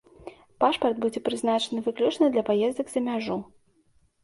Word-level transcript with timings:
Пашпарт 0.63 0.97
будзе 1.03 1.19
прызначаны 1.27 1.79
выключна 1.89 2.33
для 2.33 2.43
паездак 2.49 2.91
за 2.97 3.07
мяжу. 3.11 3.41